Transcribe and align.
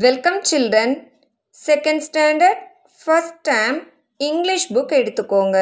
Welcome 0.00 0.42
children 0.50 1.10
second 1.66 2.02
standard 2.06 2.60
first 3.00 3.40
time 3.42 3.88
English 4.16 4.72
book 4.72 4.92
எடுத்துக்கோங்க. 4.98 5.58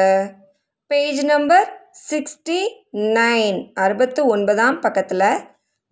page 0.87 1.23
number 1.25 1.91
sixty 2.09 2.67
nine 2.93 3.71
அறுபத்து 3.73 4.25
ஒன்பதாம் 4.25 4.79
பக்கத்தில் 4.79 5.25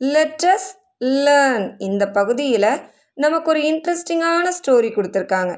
லெட்டஸ் 0.02 0.70
லேர்ன் 1.00 1.74
இந்த 1.78 2.10
பகுதியில் 2.10 2.82
நமக்கு 3.14 3.50
ஒரு 3.50 3.62
இன்ட்ரெஸ்டிங்கான 3.62 4.54
ஸ்டோரி 4.60 4.92
கொடுத்துருக்காங்க. 4.94 5.56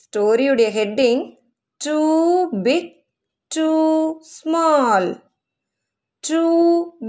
ஸ்டோரியுடைய 0.00 0.68
heading 0.78 1.36
too 1.76 2.48
big 2.62 3.04
too 3.48 3.70
small 4.20 5.22
too 6.20 6.44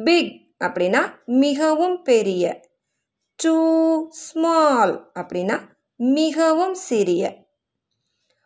big 0.03 0.41
அப்படின்னா 0.59 1.03
மிகவும் 1.25 2.01
பெரிய. 2.01 2.65
டூ 3.43 3.55
ஸ்மால் 4.09 5.11
அப்படின்னா 5.19 5.61
மிகவும் 5.95 6.73
சிறிய. 6.73 7.33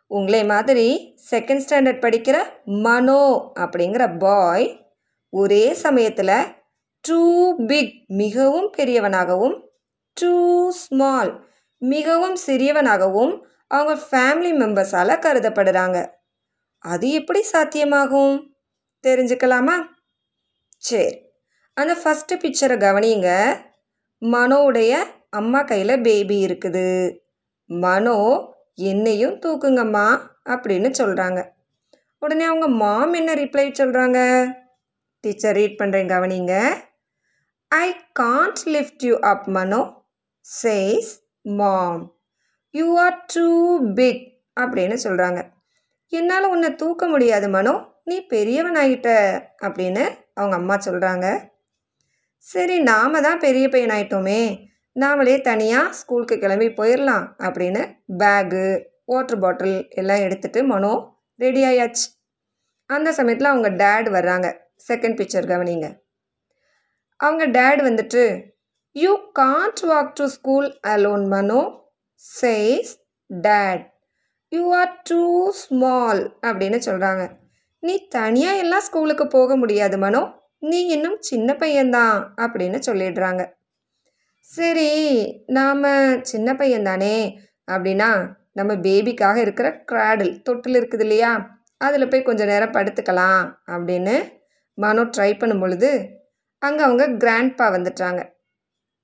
உங்களை 0.07 0.43
மாதிரி 0.43 1.15
செகண்ட் 1.31 1.63
ஸ்டாண்டர்ட் 1.67 2.03
படிக்கிற 2.05 2.37
மனோ 2.65 3.51
அப்படிங்கிற 3.55 4.17
பாய் 4.17 4.65
ஒரே 5.29 5.73
சமயத்தில் 5.73 6.33
டூ 7.01 7.19
பிக் 7.65 7.93
மிகவும் 8.07 8.71
பெரியவனாகவும் 8.77 9.55
டூ 10.13 10.33
ஸ்மால் 10.71 11.45
மிகவும் 11.77 12.37
சிறியவனாகவும் 12.45 13.39
அவங்க 13.67 13.93
ஃபேமிலி 14.11 14.51
மெம்பர்ஸால் 14.61 15.23
கருதப்படுறாங்க. 15.25 16.11
அது 16.79 17.09
எப்படி 17.09 17.45
சாத்தியமாகும்? 17.51 18.47
தெரிஞ்சுக்கலாமா? 19.07 19.75
சரி. 20.77 21.21
அந்த 21.73 21.93
ஃபஸ்ட்டு 22.03 22.35
பிக்சரை 22.35 22.77
கவனிங்க. 22.85 23.29
மனோவுடைய 24.21 24.93
அம்மா 25.39 25.59
கையில் 25.61 26.01
பேபி 26.07 26.37
இருக்குது. 26.47 26.87
மனோ 27.69 28.17
என்னையும் 28.91 29.35
தூக்குங்கம்மா 29.43 30.07
அப்படின்னு 30.53 30.89
சொல்கிறாங்க 30.99 31.39
உடனே 32.21 32.45
அவங்க 32.49 32.67
மாம் 32.81 33.13
என்ன 33.13 33.33
ரிப்ளை 33.33 33.65
சொல்கிறாங்க 33.79 34.19
டீச்சர் 35.23 35.55
ரீட் 35.59 35.79
பண்ணுறேன் 35.81 36.11
கவனிங்க. 36.13 36.53
I 37.71 37.87
can't 38.19 38.61
lift 38.75 39.03
you 39.07 39.15
up 39.31 39.47
Mano 39.57 39.81
says 40.45 41.11
mom 41.59 42.01
you 42.73 42.87
are 43.05 43.17
too 43.33 43.47
big 43.99 44.23
அப்படின்னு 44.59 44.97
சொல்கிறாங்க 45.05 45.39
என்னால் 46.13 46.51
உன்னை 46.53 46.69
தூக்க 46.75 47.07
முடியாது 47.07 47.47
மனோ. 47.49 47.73
நீ 48.09 48.15
பெரியவனாயிட்ட 48.33 49.09
அப்படின்னு 49.65 50.03
அவங்க 50.33 50.55
அம்மா 50.61 50.75
சொல்கிறாங்க 50.85 51.27
சரி 52.45 52.75
நாம 52.79 53.19
தான் 53.21 53.41
பெரிய 53.45 53.65
பையன் 53.69 53.93
ஆயிட்டோமே. 53.95 54.41
நாமளே 54.95 55.35
தனியாக 55.41 55.93
ஸ்கூலுக்கு 55.99 56.35
கிளம்பி 56.37 56.67
போயிடலாம் 56.79 57.25
அப்படின்னு 57.45 57.81
பேகு 58.21 58.63
வாட்டர் 59.05 59.39
பாட்டில் 59.39 59.77
எல்லாம் 59.89 60.23
எடுத்துகிட்டு 60.25 60.61
மனோ 60.63 60.93
ரெடி 61.39 61.61
ஆயாச்சு. 61.63 62.05
அந்த 62.89 63.09
சமயத்தில் 63.17 63.51
அவங்க 63.51 63.69
டேட் 63.83 64.09
வர்றாங்க 64.09 64.47
செகண்ட் 64.87 65.17
பிக்சர் 65.19 65.49
கவனிங்க. 65.51 65.87
அவங்க 67.19 67.45
டேட் 67.57 67.81
வந்துட்டு 67.89 68.23
you 68.95 69.11
can't 69.39 69.81
walk 69.91 70.11
to 70.13 70.25
school 70.27 70.67
alone 70.93 71.25
Mano 71.27 71.61
says 72.21 72.91
dad 73.29 73.83
you 74.51 74.63
are 74.73 74.91
too 75.09 75.23
small 75.51 76.21
அப்படின்னு 76.47 76.79
சொல்கிறாங்க 76.87 77.23
நீ 77.83 77.93
தனியாக 78.17 78.61
எல்லாம் 78.63 78.85
ஸ்கூலுக்கு 78.89 79.27
போக 79.27 79.55
முடியாது 79.55 79.97
மனோ. 79.97 80.23
நீ 80.63 80.79
இன்னும் 80.85 81.17
சின்ன 81.19 81.53
பையன்தான் 81.53 82.15
அப்படின்னு 82.37 82.79
சொல்லிடுறாங்க. 82.87 83.41
சரி 84.39 84.91
நாம் 85.47 85.85
சின்ன 86.21 86.53
பையன்தானே 86.53 87.15
அப்படின்னா 87.71 88.09
நம்ம 88.53 88.71
பேபிக்காக 88.75 89.35
இருக்கிற 89.35 89.67
கிராடில் 89.91 90.41
தொட்டில் 90.41 90.75
இருக்குது 90.75 90.99
இல்லையா? 90.99 91.31
அதில் 91.77 92.07
போய் 92.07 92.21
கொஞ்சம் 92.21 92.47
நேரம் 92.47 92.71
படுத்துக்கலாம் 92.71 93.43
அப்படின்னு 93.67 94.15
மனோ 94.77 95.03
ட்ரை 95.03 95.39
பண்ணும் 95.39 95.59
பொழுது 95.59 95.91
அங்கே 96.61 96.83
அவங்க 96.83 97.05
கிராண்ட்பா 97.23 97.67
வந்துட்டாங்க. 97.75 98.21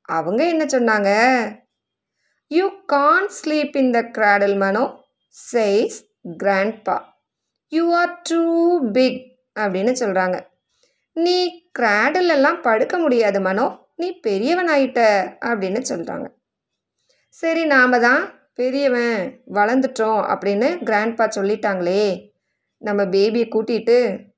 அவங்க 0.09 0.41
என்ன 0.47 0.63
சொன்னாங்க? 0.65 1.11
You 2.47 2.65
can 2.85 3.29
sleep 3.37 3.77
in 3.77 3.91
the 3.91 4.01
cradle 4.17 4.57
Mano 4.57 4.83
says 5.35 5.97
grandpa 6.43 6.97
you 7.71 7.85
are 7.93 8.13
too 8.29 8.41
big 8.91 9.19
அப்படின்னு 9.59 9.93
சொல்கிறாங்க 10.03 10.37
நீ 11.25 11.37
கிராடலெல்லாம் 11.79 12.61
படுக்க 12.61 12.97
முடியாது 12.97 13.41
மனோ. 13.41 13.67
நீ 13.95 14.07
பெரியவன் 14.19 14.69
ஆயிட்ட 14.69 15.01
அப்படின்னு 15.49 15.79
சொல்கிறாங்க 15.91 16.27
சரி 17.29 17.65
நாம் 17.65 17.99
தான் 18.01 18.23
பெரியவன் 18.53 19.43
வளர்ந்துட்டோம் 19.53 20.21
அப்படின்னு 20.33 20.67
கிராண்ட்பா 20.89 21.25
சொல்லிட்டாங்களே. 21.37 22.03
நம்ம 22.77 23.03
பேபியை 23.03 23.47
கூட்டிகிட்டு 23.55 23.97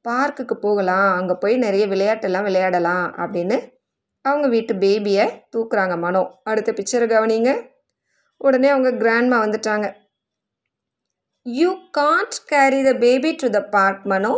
பார்க்குக்கு 0.10 0.54
போகலாம். 0.54 1.10
அங்கே 1.16 1.36
போய் 1.40 1.56
நிறைய 1.58 1.88
விளையாட்டெல்லாம் 1.88 2.44
விளையாடலாம் 2.44 3.06
அப்படின்னு 3.18 3.58
அவங்க 4.22 4.48
வீட்டு 4.48 4.74
பேபியை 4.74 5.26
தூக்குறாங்க 5.56 5.98
மனோ. 5.98 6.24
அடுத்த 6.44 6.72
பிக்சரை 6.72 7.08
கவனிங்க. 7.14 7.52
உடனே 8.38 8.70
அவங்க 8.70 8.92
கிராண்ட்மா 9.04 9.38
வந்துட்டாங்க. 9.46 9.88
You 11.46 11.70
can't 11.98 12.36
carry 12.46 12.84
the 12.84 12.94
baby 12.94 13.32
to 13.32 13.50
the 13.50 13.62
park 13.64 14.06
Mano 14.06 14.34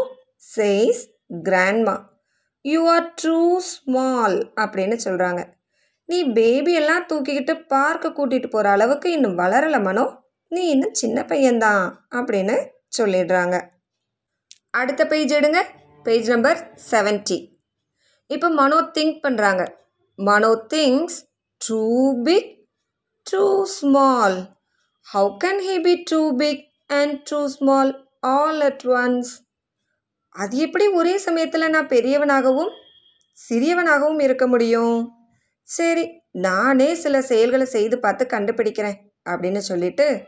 says 0.55 1.01
grandma 1.43 1.95
you 2.61 2.79
are 2.89 3.13
too 3.21 3.57
small 3.57 4.37
அப்படின்னு 4.55 4.97
சொல்கிறாங்க 5.05 5.41
நீ 6.09 6.17
பேபியெல்லாம் 6.27 7.05
தூக்கிக்கிட்டு 7.09 7.53
பார்க்க 7.67 8.09
கூட்டிகிட்டு 8.09 8.49
போகிற 8.49 8.69
அளவுக்கு 8.69 9.11
இன்னும் 9.11 9.37
வளரலை 9.37 9.81
மனோ. 9.81 10.05
நீ 10.51 10.67
இன்னும் 10.67 10.93
சின்ன 10.93 11.21
பையன்தான் 11.21 11.83
அப்படின்னு 12.09 12.55
சொல்லிடுறாங்க. 12.97 13.55
அடுத்த 14.71 15.07
பேஜ் 15.07 15.33
எடுங்க. 15.33 15.61
பேஜ் 16.03 16.29
நம்பர் 16.29 16.59
செவன்ட்டி 16.91 17.37
இப்போ 18.29 18.49
மனோ 18.49 18.77
திங்க் 18.97 19.19
பண்ணுறாங்க 19.27 19.63
Mano 20.19 20.51
thinks 20.73 21.17
too 21.67 21.81
big 22.23 22.49
too 23.23 23.65
small 23.65 24.37
how 25.13 25.29
can 25.43 25.61
he 25.67 25.81
be 25.81 25.93
too 26.09 26.35
big 26.35 26.63
and 26.87 27.21
too 27.29 27.47
small 27.47 27.91
all 28.19 28.61
at 28.61 28.85
once 28.85 29.31
அது 30.35 30.57
எப்படி 30.57 30.87
ஒரே 30.87 31.17
சமயத்தில் 31.17 31.69
நான் 31.69 31.87
பெரியவனாகவும் 31.87 32.71
சிறியவனாகவும் 33.49 34.21
இருக்க 34.21 34.47
முடியும்? 34.47 35.11
சரி 35.63 36.21
நானே 36.31 36.93
சில 36.93 37.21
செயல்களை 37.21 37.65
செய்து 37.65 37.99
பார்த்து 37.99 38.25
கண்டுபிடிக்கிறேன் 38.25 38.97
அப்படின்னு 39.29 39.57
சொல்லிட்டு 39.57 40.23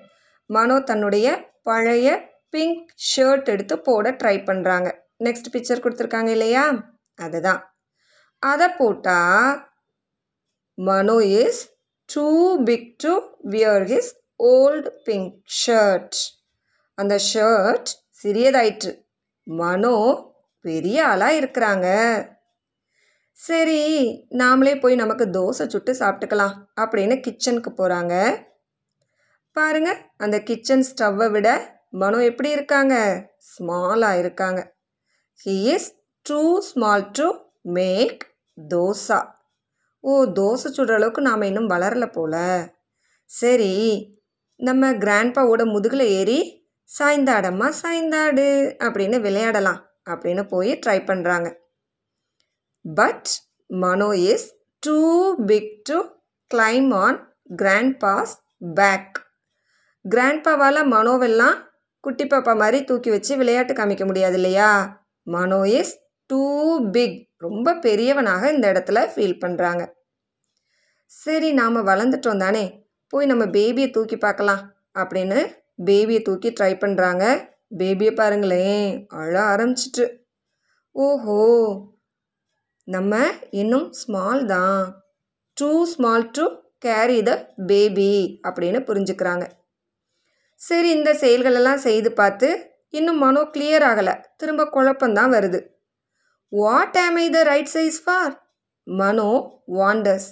மனோ 0.46 0.80
தன்னுடைய 0.80 1.52
பழைய 1.63 2.31
பிங்க் 2.50 2.94
ஷர்ட் 3.16 3.44
எடுத்து 3.44 3.80
போட 3.80 4.12
ட்ரை 4.12 4.36
பண்ணுறாங்க 4.50 4.92
நெக்ஸ்ட் 5.24 5.52
பிக்சர் 5.52 5.84
கொடுத்துருக்காங்க 5.84 6.28
இல்லையா? 6.28 6.84
அதுதான். 7.16 7.75
அதை 8.40 8.68
போட்டால் 8.69 9.72
Mano 10.74 11.18
is 11.19 11.75
too 12.06 12.63
big 12.63 12.97
to 12.97 13.19
wear 13.50 13.84
his 13.84 14.12
old 14.44 14.90
pink 15.03 15.36
shirt 15.68 16.19
அந்த 16.94 17.19
ஷர்ட் 17.34 17.90
சிறியதாயிற்று. 18.24 19.03
மனோ 19.44 19.96
பெரிய 20.62 21.08
ஆளாக 21.08 21.40
இருக்கிறாங்க. 21.40 21.88
சரி 23.31 23.81
நாமளே 24.30 24.80
போய் 24.80 24.96
நமக்கு 24.96 25.26
தோசை 25.26 25.68
சுட்டு 25.68 25.94
சாப்பிட்டுக்கலாம் 25.94 26.54
அப்படின்னு 26.81 27.16
கிச்சனுக்கு 27.26 27.72
போகிறாங்க 27.78 28.46
பாருங்க 29.52 29.98
அந்த 30.18 30.40
கிச்சன் 30.40 30.86
ஸ்டவ்வை 30.90 31.31
விட 31.31 31.50
மனோ 31.90 32.24
எப்படி 32.24 32.50
இருக்காங்க? 32.50 32.96
ஸ்மாலாக 33.38 34.20
இருக்காங்க. 34.20 34.74
He 35.46 35.64
is 35.64 35.96
too 36.22 36.62
small 36.62 37.12
to 37.12 37.36
make 37.62 38.36
dosa. 38.74 39.31
ஓ 40.00 40.25
தோசை 40.25 40.70
சுடுற 40.78 40.94
அளவுக்கு 40.94 41.22
நாம் 41.22 41.42
இன்னும் 41.42 41.70
வளரல 41.70 42.12
போல. 42.12 42.36
சரி 43.25 43.74
நம்ம 44.56 44.92
கிராண்ட்பாவோட 44.92 45.66
முதுகில் 45.66 46.00
ஏறி 46.00 46.62
சாய்ந்தாடம்மா 46.89 47.74
சாய்ந்தாடு 47.81 48.75
அப்படின்னு 48.80 49.21
விளையாடலாம் 49.21 49.81
அப்படின்னு 50.09 50.47
போய் 50.47 50.80
ட்ரை 50.85 51.00
பண்ணுறாங்க 51.06 51.53
but 52.83 53.27
Mano 53.68 54.13
is 54.13 54.56
too 54.80 55.35
big 55.45 55.81
to 55.89 56.03
climb 56.56 56.94
on 56.94 57.35
grandpa's 58.00 58.44
back 58.75 59.19
கிராண்ட்பாவால் 60.15 60.83
மனோவெல்லாம் 60.83 61.57
குட்டி 62.00 62.24
பாப்பா 62.24 62.57
மாதிரி 62.57 62.83
தூக்கி 62.83 63.09
வச்சு 63.09 63.38
விளையாட்டு 63.38 63.74
காமிக்க 63.74 64.06
முடியாது 64.06 64.35
இல்லையா? 64.35 65.00
மனோ 65.24 65.65
இஸ் 65.65 66.00
டூ 66.27 66.41
பிக் 66.91 67.30
ரொம்ப 67.38 67.75
பெரியவனாக 67.75 68.51
இந்த 68.51 68.71
இடத்துல 68.71 69.07
ஃபீல் 69.15 69.41
பண்ணுறாங்க 69.41 69.94
சரி 71.06 71.51
நாம் 71.51 71.88
வளர்ந்துட்டோம் 71.88 72.38
தானே 72.38 72.85
போய் 73.07 73.25
நம்ம 73.25 73.45
பேபியை 73.45 73.91
தூக்கி 73.91 74.18
பார்க்கலாம் 74.18 74.75
அப்படின்னு 74.95 75.62
பேபியை 75.80 76.22
தூக்கி 76.22 76.50
ட்ரை 76.50 76.74
பண்ணுறாங்க 76.84 77.24
பேபியை 77.78 78.14
பாருங்களேன் 78.16 79.08
அழ 79.08 79.34
ஆரம்பிச்சிட்டு. 79.42 80.06
ஓஹோ 80.96 81.40
நம்ம 82.88 83.22
இன்னும் 83.50 83.88
ஸ்மால் 83.92 84.46
தான். 84.46 84.81
Too 85.58 85.86
small 85.86 86.31
to 86.31 86.46
carry 86.80 87.24
the 87.24 87.31
baby 87.66 88.40
அப்படின்னு 88.48 88.80
புரிஞ்சுக்கிறாங்க. 88.90 89.46
சரி 90.56 90.90
இந்த 90.90 91.12
செயல்களெல்லாம் 91.14 91.84
செய்து 91.88 92.12
பார்த்து 92.12 92.50
இன்னும் 92.90 93.18
மனோ 93.18 93.42
கிளியர் 93.42 93.86
ஆகலை. 93.90 94.16
திரும்ப 94.38 94.64
குழப்பந்தான் 94.74 95.34
வருது. 95.36 95.60
What 96.52 96.98
am 96.98 97.16
I 97.16 97.30
the 97.30 97.42
right 97.44 97.72
size 97.74 98.00
for 98.04 98.34
Mano 98.88 99.31
wonders 99.68 100.30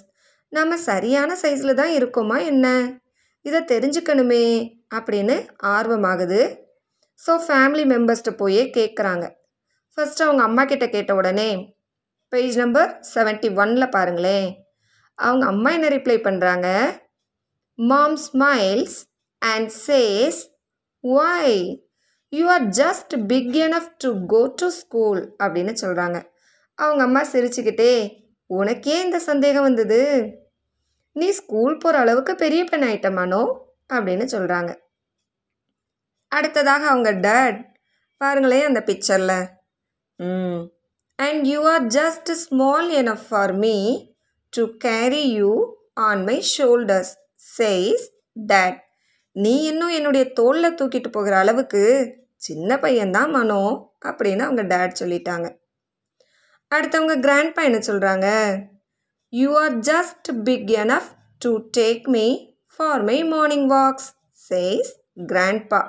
நம்ம 0.48 0.76
சரியான 0.76 1.36
சைஸில் 1.42 1.74
தான் 1.74 1.90
இருக்கோமா 1.90 2.36
என்ன? 2.44 2.66
இதை 3.44 3.60
தெரிஞ்சுக்கணுமே. 3.60 4.44
அப்படின்னு 4.92 5.36
ஆர்வமாகுது. 5.66 6.40
ஸோ 7.20 7.32
ஃபேமிலி 7.46 7.84
மெம்பர்ஸ்கிட்ட 7.84 8.32
போயே 8.36 8.70
கேட்குறாங்க 8.76 9.24
ஃபஸ்ட்டு 9.98 10.24
அவங்க 10.24 10.42
அம்மா 10.42 10.64
கிட்ட 10.64 10.88
கேட்ட 10.88 11.14
உடனே 11.14 11.50
பேஜ் 12.32 12.56
நம்பர் 12.58 13.00
செவன்ட்டி 13.14 13.48
ஒனில் 13.56 13.88
பாருங்களேன் 13.88 14.46
அவங்க 15.18 15.46
அம்மா 15.46 15.70
என்ன 15.70 15.88
ரிப்ளை 15.88 16.16
பண்ணுறாங்க 16.22 16.68
mom 17.78 18.16
smiles 18.16 18.96
and 19.42 19.70
says 19.86 20.40
why 21.04 21.56
you 22.32 22.44
are 22.46 22.62
just 22.62 23.14
big 23.26 23.54
enough 23.66 23.90
to 23.98 24.26
go 24.26 24.54
to 24.56 24.68
school 24.68 25.34
அப்படின்னு 25.42 25.72
சொல்கிறாங்க 25.80 26.18
அவங்க 26.78 27.02
அம்மா 27.02 27.22
சிரிச்சுக்கிட்டே 27.32 27.92
உனக்கே 28.50 29.00
இந்த 29.02 29.18
சந்தேகம் 29.18 29.62
வந்தது? 29.62 30.00
நீ 31.16 31.30
ஸ்கூல் 31.30 31.76
போகிற 31.76 31.98
அளவுக்கு 31.98 32.34
பெரிய 32.34 32.64
பெண் 32.64 32.82
ஆயிட்டமானோ 32.82 33.42
அப்படின்னு 33.92 34.26
சொல்கிறாங்க 34.32 34.76
அடுத்ததாக 36.28 36.86
அவங்க 36.86 37.10
டேட் 37.12 37.80
பாருங்களேன் 38.16 38.64
அந்த 38.64 38.82
பிக்சரில் 38.86 39.48
ம் 40.16 40.62
and 41.16 41.46
you 41.46 41.70
are 41.70 41.86
just 41.86 42.30
small 42.30 42.90
enough 42.90 43.26
for 43.28 43.52
me 43.52 44.06
to 44.50 44.76
carry 44.76 45.30
you 45.30 45.76
on 45.94 46.22
my 46.22 46.44
shoulders 46.58 47.14
says 47.58 48.08
dad 48.32 48.84
நீ 49.32 49.62
இன்னும் 49.62 49.88
என்னுடைய 49.88 50.32
தோளில் 50.32 50.74
தூக்கிட்டு 50.74 51.08
போகிற 51.10 51.36
அளவுக்கு 51.36 52.14
சின்ன 52.36 52.76
பையன்தான் 52.76 53.30
மனோ 53.30 53.92
அப்படின்னு 54.04 54.38
அவங்க 54.38 54.62
டேட் 54.62 55.00
சொல்லிட்டாங்க. 55.00 55.60
அடுத்தவங்க 56.74 57.20
கிராண்ட் 57.20 57.58
என்ன 57.58 57.78
சொல்கிறாங்க 57.78 58.58
you 59.28 59.60
are 59.60 59.78
just 59.78 60.42
big 60.44 60.68
enough 60.68 61.10
to 61.38 61.68
take 61.76 62.08
me 62.08 62.51
for 62.74 63.02
my 63.02 63.16
morning 63.24 63.66
walks 63.68 64.06
says 64.40 64.90
grandpa 65.32 65.80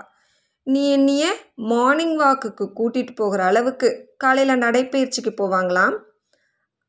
நீ 0.67 0.81
என்னைய 0.91 1.23
மார்னிங் 1.71 2.15
வாக்குக்கு 2.17 2.65
கூட்டிகிட்டு 2.79 3.13
போகிற 3.15 3.43
அளவுக்கு 3.43 3.89
காலையில் 4.17 4.61
நடைப்பயிற்சிக்கு 4.63 5.31
போவாங்களாம்? 5.41 5.95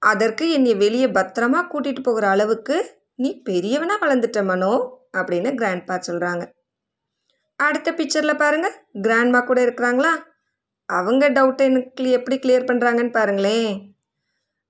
அதற்கு 0.03 0.45
என்னை 0.51 0.75
வெளியே 0.75 1.07
பத்திரமா 1.07 1.61
கூட்டிகிட்டு 1.73 2.03
போகிற 2.03 2.29
அளவுக்கு 2.29 2.77
நீ 3.15 3.31
பெரியவனாக 3.43 4.03
வளர்ந்துட்ட 4.05 4.43
மனோ 4.45 4.75
அப்படின்னு 5.19 5.51
கிராண்ட்பா 5.61 5.97
சொல்கிறாங்க 6.09 6.45
அடுத்த 7.61 7.89
பிக்சரில் 7.93 8.41
பாருங்கள் 8.43 8.79
கிராண்ட்மா 9.03 9.41
கூட 9.45 9.59
இருக்கிறாங்களா? 9.67 10.13
அவங்க 10.89 11.25
டவுட்டை 11.31 11.67
எனக்கு 11.71 12.11
எப்படி 12.19 12.39
கிளியர் 12.39 12.69
பண்ணுறாங்கன்னு 12.71 13.13
பாருங்களேன். 13.13 13.71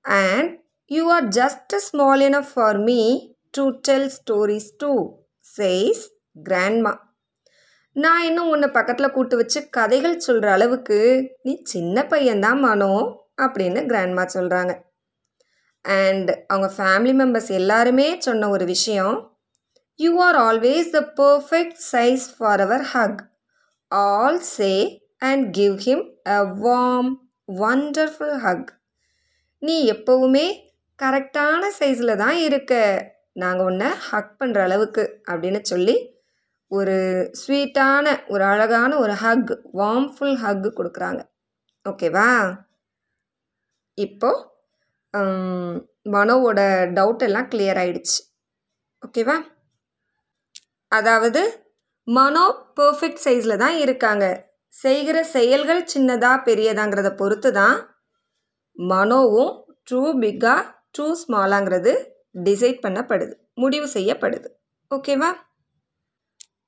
And 0.05 0.51
you 0.91 1.05
are 1.11 1.29
just 1.39 1.75
small 1.87 2.21
enough 2.21 2.53
for 2.55 2.79
me 2.79 3.01
to 3.57 3.65
tell 3.81 4.11
stories 4.17 4.71
to 4.79 4.93
says 5.59 6.05
grandma 6.49 6.93
நான் 7.97 8.23
இன்னும் 8.25 8.49
உன்னை 8.49 8.69
பக்கத்தில் 8.69 9.11
கூட்டு 9.11 9.37
வச்சு 9.37 9.69
கதைகள் 9.69 10.17
சொல்கிற 10.19 10.53
அளவுக்கு 10.53 10.99
நீ 11.43 11.53
சின்ன 11.63 12.07
பையன்தான் 12.11 12.61
மனோ 12.61 12.95
அப்படின்னு 13.43 13.81
கிராண்ட்மா 13.91 14.25
சொல்கிறாங்க 14.35 14.73
அண்ட் 15.85 16.31
அவங்க 16.47 16.69
ஃபேமிலி 16.77 17.15
மெம்பர்ஸ் 17.15 17.51
எல்லாருமே 17.51 18.17
சொன்ன 18.19 18.49
ஒரு 18.49 18.65
விஷயம் 18.65 19.17
you 20.01 20.13
are 20.21 20.37
always 20.37 20.89
the 20.91 21.01
perfect 21.17 21.79
size 21.93 22.25
for 22.39 22.61
our 22.61 22.85
hug 22.85 23.21
all 23.93 24.41
say 24.57 24.71
and 25.23 25.45
give 25.55 25.77
him 25.79 26.05
a 26.29 26.41
warm 26.63 27.11
wonderful 27.49 28.37
hug 28.39 28.71
நீ 29.63 29.77
எப்போவுமே 29.93 30.47
கரெக்டான 30.99 31.63
சைஸில் 31.79 32.17
தான் 32.17 32.37
இருக்க. 32.37 32.73
நாங்கள் 33.37 33.69
உன்னை 33.71 33.89
ஹக் 34.09 34.35
பண்ணுற 34.41 34.61
அளவுக்கு 34.67 35.05
அப்படின்னு 35.31 35.61
சொல்லி 35.73 35.97
ஒரு 36.71 36.97
ஸ்வீட்டான 37.41 38.07
ஒரு 38.33 38.45
அழகான 38.53 38.93
ஒரு 39.05 39.15
ஹக் 39.23 39.53
வார்ம்ஃபுல் 39.81 40.37
ஹக் 40.45 40.69
கொடுக்குறாங்க. 40.79 41.21
ஓகேவா 41.87 42.29
இப்போ 43.99 44.31
மனோவோட 46.15 46.61
டவுட் 46.97 47.25
எல்லாம் 47.27 47.51
கிளியர் 47.53 47.81
ஆயிடுச்சு. 47.83 48.19
ஓகேவா 49.03 49.37
அதாவது 50.93 51.43
மனோ 52.09 52.47
பர்ஃபெக்ட் 52.79 53.23
சைஸில் 53.27 53.63
தான் 53.65 53.77
இருக்காங்க. 53.85 54.25
செய்கிற 54.75 55.17
செயல்கள் 55.37 55.83
சின்னதா 55.93 56.33
பெரியதாங்கிறத 56.47 57.11
பொறுத்து 57.21 57.51
தான் 57.61 57.77
மனோவும் 58.77 59.53
ட்ரூ 59.89 60.03
பிக்கா 60.23 60.55
ட்ரூ 60.95 61.07
ஸ்மாலாங்கிறது 61.23 61.93
டிசைட் 62.35 62.79
பண்ணப்படுது. 62.87 63.33
முடிவு 63.55 63.87
செய்யப்படுது. 63.87 64.49
ஓகேவா 64.91 65.35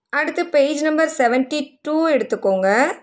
அடுத்து 0.08 0.46
பேஜ் 0.46 0.82
நம்பர் 0.82 1.10
72 1.18 1.78
டூ 1.82 2.08
எடுத்துக்கோங்க 2.08 2.98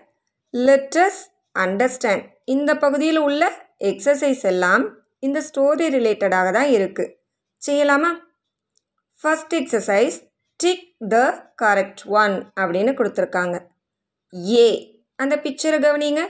லெட்டஸ் 0.54 1.20
அண்டர்ஸ்டாண்ட் 1.58 2.24
இந்த 2.44 2.76
பகுதியில் 2.76 3.16
உள்ள 3.16 3.52
எக்ஸசைஸ் 3.78 4.42
எல்லாம் 4.42 5.02
இந்த 5.18 5.40
ஸ்டோரி 5.40 5.86
ரிலேட்டடாக 5.88 6.52
தான் 6.52 6.68
இருக்குது 6.68 7.14
செய்யலாமா? 7.66 8.10
First 9.22 9.54
exercise 9.54 10.16
tick 10.56 10.94
the 11.08 11.16
correct 11.62 12.06
one 12.06 12.52
அப்படின்னு 12.60 12.92
கொடுத்துருக்காங்க. 12.98 13.56
ஏ 14.50 14.96
அந்த 15.16 15.36
பிக்சரை 15.36 15.78
கவனிங்க. 15.78 16.22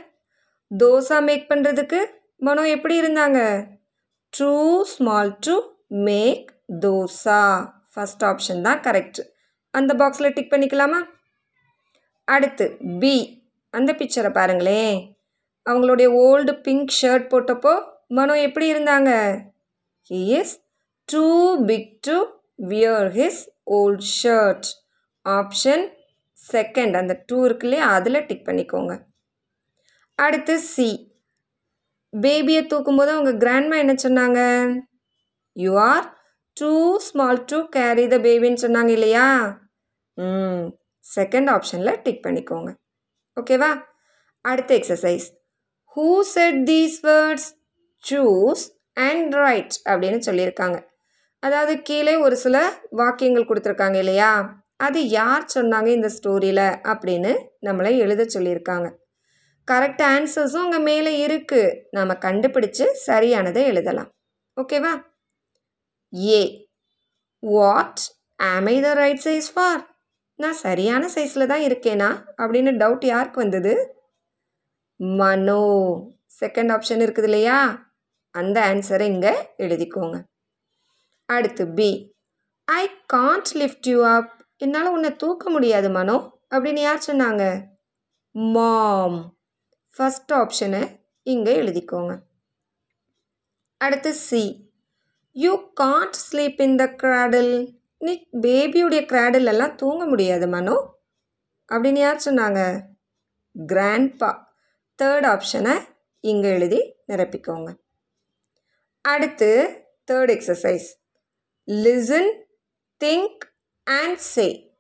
தோசா 0.78 1.22
மேக் 1.22 1.50
பண்ணுறதுக்கு 1.50 2.06
மனோ 2.36 2.62
எப்படி 2.62 3.00
இருந்தாங்க? 3.00 3.66
Too 4.30 4.84
small 4.84 5.38
to 5.40 5.73
make 5.88 6.54
dosa 6.80 7.72
first 7.94 8.24
option 8.24 8.60
தான் 8.60 8.80
கரெக்ட் 8.80 9.20
அந்த 9.70 9.94
பாக்ஸில் 9.94 10.32
டிக் 10.32 10.52
பண்ணிக்கலாமா? 10.52 11.00
அடுத்து 12.24 12.76
பி 12.98 13.42
அந்த 13.70 13.92
பிக்சரை 13.92 14.32
பாருங்களேன். 14.32 15.16
அவங்களுடைய 15.70 16.08
ஓல்டு 16.26 16.60
பிங்க் 16.60 16.92
ஷர்ட் 17.02 17.26
போட்டப்போ 17.32 17.82
மனோ 18.06 18.34
எப்படி 18.40 18.72
இருந்தாங்க? 18.74 19.10
He 20.10 20.40
is 20.40 20.60
too 21.04 21.26
big 21.64 22.00
to 22.00 22.24
wear 22.56 23.08
his 23.10 23.42
old 23.64 24.04
shirt 24.22 24.66
option 25.24 25.84
second 26.52 26.96
அந்த 26.96 27.22
டூ 27.26 27.44
இருக்கு 27.44 27.66
இல்லையா? 27.66 27.88
அதில் 27.88 28.26
டிக் 28.26 28.46
பண்ணிக்கோங்க. 28.46 29.04
அடுத்து 30.14 30.58
சி 30.58 30.88
பேபியை 32.12 32.62
தூக்கும்போது 32.66 33.10
அவங்க 33.16 33.32
கிராண்ட்மா 33.32 33.76
என்ன 33.78 33.94
சொன்னாங்க? 34.02 34.40
You 35.56 35.78
are 35.78 36.06
too 36.56 36.98
small 36.98 37.44
to 37.44 37.68
carry 37.68 38.08
the 38.08 38.18
பேபின்னு 38.18 38.62
சொன்னாங்க 38.62 38.88
இல்லையா? 38.88 39.26
ம். 40.16 40.64
செகண்ட் 41.16 41.48
ஆப்ஷனில் 41.50 42.02
டிக் 42.02 42.24
பண்ணிக்கோங்க. 42.26 42.70
ஓகேவா 43.40 43.84
அடுத்த 44.40 44.74
exercise 44.74 45.26
who 45.96 46.20
said 46.20 46.60
these 46.64 46.96
words 47.02 47.48
choose 48.04 48.64
and 48.92 49.34
write 49.34 49.74
அப்படின்னு 49.84 50.20
சொல்லியிருக்காங்க. 50.26 50.78
அதாவது 51.38 51.82
கீழே 51.82 52.16
ஒரு 52.16 52.36
சில 52.36 52.56
வாக்கியங்கள் 52.90 53.48
கொடுத்துருக்காங்க 53.48 53.94
இல்லையா? 53.94 54.60
அது 54.76 55.08
யார் 55.08 55.44
சொன்னாங்க 55.54 55.86
இந்த 55.86 56.08
ஸ்டோரியில் 56.08 56.66
அப்படின்னு 56.92 57.32
நம்மளை 57.66 57.96
எழுத 57.96 58.22
சொல்லியிருக்காங்க. 58.24 58.88
கரெக்ட் 59.68 60.04
ஆன்சர்ஸும் 60.04 60.64
அங்கே 60.66 60.78
மேலே 60.78 61.26
இருக்குது 61.26 61.74
நாம் 61.90 62.22
கண்டுபிடிச்சு 62.26 62.86
சரியானதை 63.06 63.62
எழுதலாம். 63.64 64.08
ஓகேவா 64.56 64.92
A. 66.14 66.68
What 67.38 68.00
am 68.42 68.82
the 68.82 68.92
right 68.92 69.20
size 69.24 69.52
for 69.54 69.96
நான் 70.34 70.52
சரியான 70.52 71.06
சைஸில் 71.06 71.46
தான் 71.46 71.60
இருக்கேனா? 71.60 72.24
அப்படின்னு 72.36 72.76
டவுட் 72.76 73.04
யாருக்கு 73.04 73.40
வந்தது? 73.40 73.94
மனோ. 74.96 75.62
செகண்ட் 76.40 76.72
ஆப்ஷன் 76.72 77.02
இருக்குது 77.04 77.22
இல்லையா? 77.22 77.88
அந்த 78.30 78.74
ஆன்சரை 78.74 79.00
இங்கே 79.00 79.48
எழுதிக்கோங்க. 79.58 80.22
அடுத்து 81.24 81.68
B 81.68 82.16
I 82.64 82.90
can't 83.12 83.54
lift 83.54 83.86
you 83.86 84.06
up 84.06 84.46
என்னால் 84.56 84.86
உன்னை 84.86 85.16
தூக்க 85.16 85.50
முடியாது 85.50 85.90
மனோ. 85.90 86.38
அப்படின்னு 86.50 86.80
யார் 86.80 87.04
சொன்னாங்க? 87.06 87.64
மாம் 88.30 89.36
ஃபஸ்ட் 89.98 90.32
ஆப்ஷனை 90.32 91.00
இங்கே 91.22 91.62
எழுதிக்கோங்க. 91.62 92.18
அடுத்து 93.76 94.12
C 94.12 94.63
you 95.36 95.72
can't 95.80 96.16
sleep 96.24 96.60
in 96.62 96.76
the 96.76 96.84
cradle 96.86 97.76
நீ 97.98 98.26
பேபியுடைய 98.40 99.02
கிராடில் 99.12 99.46
எல்லாம் 99.46 99.76
தூங்க 99.76 100.06
முடியாது 100.06 100.46
மனோ. 100.48 100.76
அப்படின்னு 101.72 101.98
யார் 101.98 102.22
சொன்னாங்க? 102.24 102.80
கிராண்ட்பா 103.58 104.30
தேர்ட் 105.02 105.26
ஆப்ஷனை 105.32 105.74
இங்கே 106.20 106.48
எழுதி 106.48 106.80
நிரப்பிக்கோங்க. 107.08 107.70
அடுத்து 109.00 109.48
third 110.10 110.32
exercise 110.34 110.88
listen 111.66 112.30
think 113.04 113.42
and 113.84 114.16
say 114.16 114.72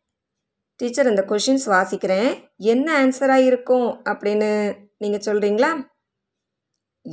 teacher 0.76 1.06
இந்த 1.06 1.24
கொஷின்ஸ் 1.28 1.66
வாசிக்கிறேன். 1.66 2.30
என்ன 2.56 3.06
ஆன்சராக 3.06 3.44
இருக்கும் 3.44 4.04
அப்படின்னு 4.04 4.76
நீங்கள் 4.98 5.26
சொல்கிறீங்களா 5.26 5.70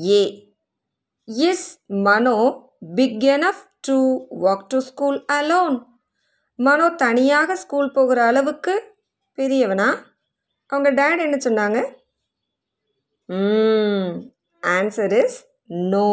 A 0.08 0.54
is 1.26 1.80
Mano. 1.88 2.38
Big 2.82 3.24
enough 3.34 3.64
to 3.88 3.96
walk 4.44 4.64
to 4.68 4.78
school 4.80 5.18
alone 5.34 5.76
Mano 6.60 6.88
தனியாக 7.02 7.56
ஸ்கூல் 7.56 7.92
போகிற 7.92 8.20
அளவுக்கு 8.24 8.74
பெரியவனா? 9.38 9.88
அவங்க 10.70 10.90
டேட் 11.00 11.22
என்ன 11.26 11.38
சொன்னாங்க? 11.46 11.80
Answer 14.64 15.14
is 15.22 15.38
no 15.94 16.10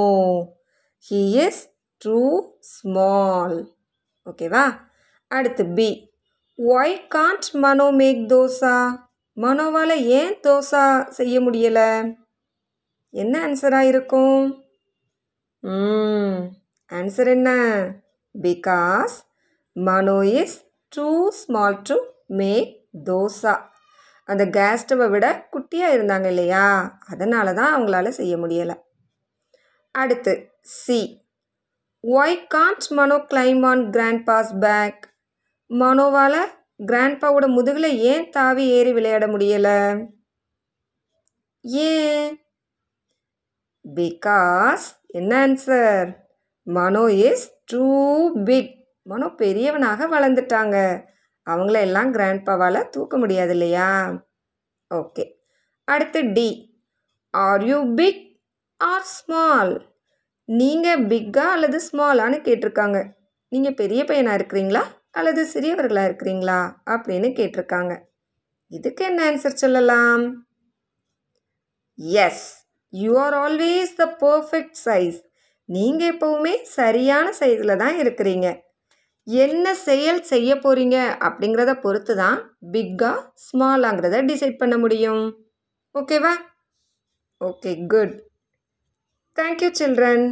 he 1.07 1.23
is 1.47 1.63
too 2.03 2.21
small 2.75 3.59
ஓகேவா 4.27 4.67
அடுத்து 5.29 5.67
B 5.67 5.89
why 6.59 6.97
can't 7.15 7.51
Mano 7.65 7.89
make 8.01 8.23
dosa? 8.35 8.77
மனோவால் 9.37 9.97
ஏன் 10.21 10.39
தோசா 10.47 10.85
செய்ய 11.09 11.41
முடியலை? 11.41 11.91
என்ன 13.15 13.35
ஆன்சராக 13.47 13.93
இருக்கும்? 13.93 14.47
ஆன்சர் 16.92 17.26
என்ன? 17.26 17.50
Because 18.42 19.14
Mano 19.73 20.21
is 20.21 20.64
too 20.88 21.30
small 21.30 21.83
to 21.83 21.97
make 22.26 22.71
dosa 23.04 23.54
அந்த 24.25 24.47
கேஸ் 24.47 24.85
ஸ்டவை 24.85 25.11
விட 25.11 25.49
குட்டியாக 25.52 25.97
இருந்தாங்க 25.97 26.26
இல்லையா? 26.26 26.99
அதனால 27.11 27.52
தான் 27.52 27.73
அவங்களால 27.75 28.09
செய்ய 28.09 28.37
முடியலை. 28.37 28.76
அடுத்து 29.90 30.50
C 30.61 31.26
why 32.02 32.37
can't 32.54 32.87
Mano 32.88 33.16
climb 33.16 33.66
on 33.66 33.90
grandpa's 34.25 34.59
back 34.59 35.14
மனோவால் 35.71 36.40
கிராண்ட்பாவோட 36.87 37.47
முதுகில் 37.47 37.97
ஏன் 37.99 38.30
தாவி 38.30 38.68
ஏறி 38.68 38.92
விளையாட 38.92 39.26
முடியலை? 39.26 40.07
ஏன்? 41.62 42.42
பிகாஸ் 43.95 44.87
என்ன 45.07 45.47
answer 45.47 46.26
Mano 46.77 47.03
is 47.07 47.45
too 47.65 47.85
big 48.45 48.73
Mano 49.03 49.29
பெரியவனாக 49.29 50.09
வளர்ந்துட்டாங்க. 50.09 50.77
அவங்கள 51.51 51.73
எல்லாம் 51.73 52.15
கிராண்ட்பாவால் 52.15 52.89
தூக்க 52.89 53.19
முடியாது 53.19 53.51
இல்லையா? 53.51 53.91
ஓகே 54.95 55.25
அடுத்து 55.85 56.33
D 56.33 56.49
are 57.35 57.65
you 57.65 57.79
big 57.95 58.25
or 58.77 59.07
small 59.17 59.73
நீங்கள் 60.45 61.07
பிக்கா 61.07 61.47
அல்லது 61.55 61.79
ஸ்மாலான்னு 61.93 62.39
கேட்டிருக்காங்க. 62.49 62.99
நீங்கள் 63.49 63.75
பெரிய 63.75 64.05
பையனாக 64.05 64.37
இருக்கிறீங்களா? 64.37 64.83
அல்லது 65.11 65.43
சிறியவர்களாக 65.53 66.11
இருக்கிறீங்களா? 66.11 66.61
அப்படின்னு 66.85 67.29
கேட்டிருக்காங்க. 67.39 67.95
இதுக்கு 68.71 69.05
என்ன 69.05 69.31
ஆன்சர் 69.31 69.61
சொல்லலாம்? 69.63 70.25
Yes 71.97 72.47
you 72.89 73.13
are 73.19 73.35
always 73.35 73.95
the 73.97 74.05
perfect 74.21 74.79
size 74.85 75.19
நீங்கள் 75.75 76.11
எப்போவுமே 76.13 76.53
சரியான 76.79 77.27
சைஸில் 77.41 77.81
தான் 77.83 77.97
இருக்கிறீங்க. 78.03 78.47
என்ன 79.27 79.67
செயல் 79.87 80.21
செய்ய 80.31 80.51
போகிறீங்க 80.65 80.97
அப்படிங்கிறத 81.27 81.73
பொறுத்து 81.85 82.15
தான் 82.23 82.39
பிக்கா 82.75 83.11
ஸ்மாலாங்கிறத 83.47 84.21
டிசைட் 84.31 84.61
பண்ண 84.63 84.77
முடியும். 84.85 85.25
ஓகேவா 85.95 86.35
ஓகே 87.41 87.73
குட் 87.93 88.15
தேங்க்யூ 89.37 89.71
சில்ட்ரன் 89.81 90.25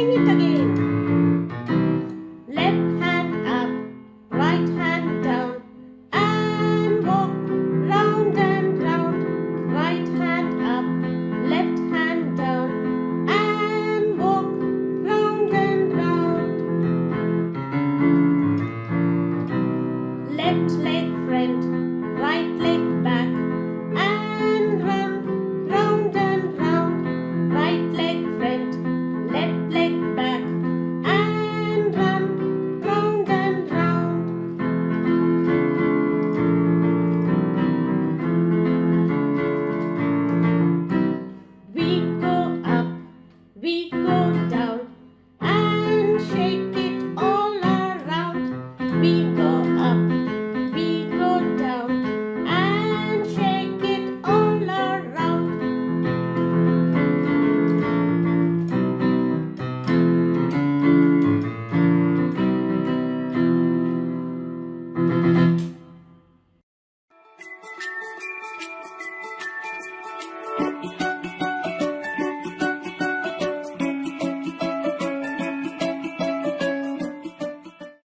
сними 0.00 0.16
тогда. 0.16 0.39